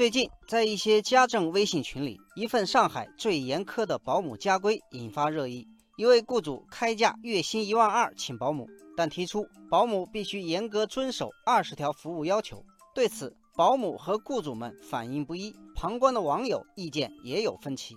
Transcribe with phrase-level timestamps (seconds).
[0.00, 5.68] 最近，在一些家政微信群里，一份上海最严苛的保姆家规引发热议。
[5.98, 8.66] 一位雇主开价月薪一万二请保姆，
[8.96, 12.64] 但提出保姆必须严格遵守二十条服务要求。
[12.94, 17.94] 对此，保姆和雇主们反应不一，旁观的网友意见也有分歧。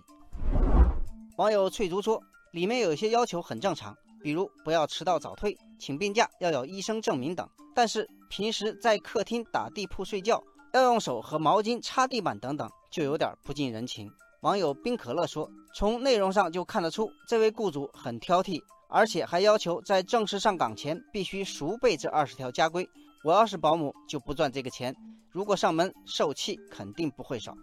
[1.38, 7.48] 网友翠竹说：“里面有些要求很正常，比如不要迟到早退，请病假要有医生证明等。
[7.74, 10.44] 但是平时在客厅打地铺睡觉，
[10.74, 14.12] 要用手和毛巾擦地板等等，就有点不近人情。”
[14.42, 22.86] 网友冰可乐说：“从内容上就看得出，这位雇主很挑剔，而且还要求在正式上岗前必须熟背这二十条家规。
[23.24, 24.94] 我要是保姆，就不赚这个钱。
[25.32, 27.54] 如果上门受气，肯定不会少。”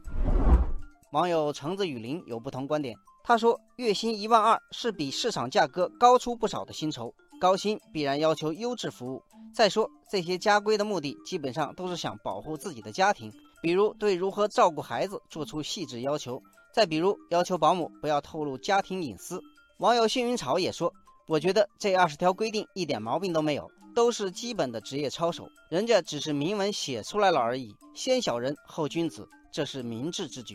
[1.13, 9.21] 网友橙子雨林有不同观点，他说：“月薪一万二是比市场价格高出不少的薪酬，高薪必然要求优质服务。
[9.55, 16.43] 再说这些家规的目的，基本上都是想保护自己的家庭，比如对如何照顾孩子做出细致要求。”
[16.73, 19.43] 再比如，要求保姆不要透露家庭隐私。
[19.79, 20.95] 网友幸运草也说
[21.27, 27.75] ：“我觉得这二十条规定一点毛病都没有，都是基本的职业操守，人家只是明文写出来了而已。
[27.93, 30.55] 先小人后君子，这是明智之举。”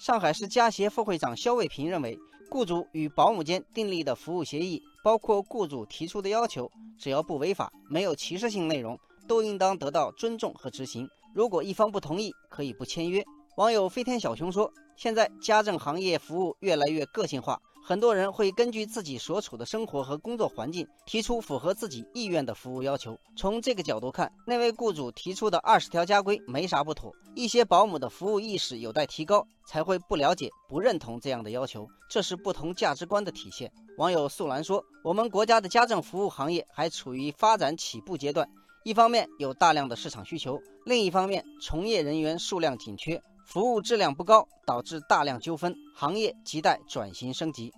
[0.00, 2.18] 上海市家协副会长肖卫平认为，
[2.50, 11.06] 雇主与保姆间订立的服务协议，包括雇主提出的要求，只要不违法、没有歧视性内容，都应当得到尊重和执行。
[11.34, 13.22] 如果一方不同意，可以不签约。
[13.58, 23.14] 网友飞天小熊说：“现在家政行业服务越来越个性化，很多人会根据自己所处的生活和工作环境，提出符合自己意愿的服务要求。
[23.36, 27.12] 从这个角度看，那位雇主提出的二十条家规没啥不妥。
[27.34, 38.48] 一些保姆的服务意识有待提高，才会不了解、不认同这样的要求，这是不同价值观的体现。”网友素兰说：“我们国家的家政服务行业还处于发展起步阶段，
[38.84, 47.72] 一方面有大量的市场需求，另一方面从业人员数量紧缺。”服务质量不高，导致大量纠纷，行业亟待转型升级。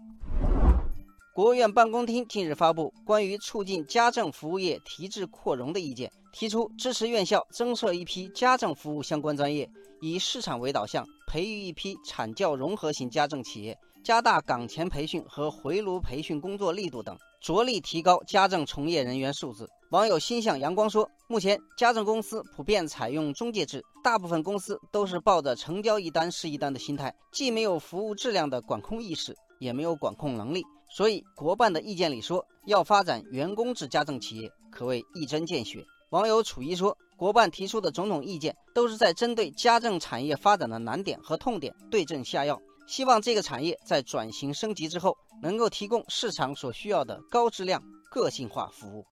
[1.34, 9.68] 国务院办公厅近日发布关于促进家政服务业提质扩容的意见，提出支持院校增设一批家政服务相关专业，
[10.00, 19.68] 以市场为导向，培育一批产教融合型家政企业，加大岗前培训和回炉培训工作力度等，着力提高家政从业人员素质。
[19.90, 30.64] 网友心向阳光说：“目前家政公司普遍采用中介制，大部分公司都是抱着成交一单是一单的心态，既没有服务质量的管控意识，也没有管控能力。
[30.96, 47.80] 所以国办的意见里说要发展员工制家政企业，可谓一针见血。”网友楚一说：“国办提出的种种意见，都是在针对家政产业发展的难点和痛点对症下药，希望这个产业在转型升级之后，能够提供市场所需要的高质量、
[48.10, 49.04] 个性化服务。”